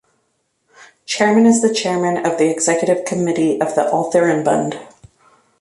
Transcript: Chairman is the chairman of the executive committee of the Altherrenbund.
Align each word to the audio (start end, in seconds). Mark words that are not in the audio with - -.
Chairman 1.05 1.45
is 1.45 1.61
the 1.61 1.71
chairman 1.71 2.25
of 2.25 2.39
the 2.39 2.49
executive 2.49 3.05
committee 3.05 3.61
of 3.61 3.75
the 3.75 3.81
Altherrenbund. 3.83 4.79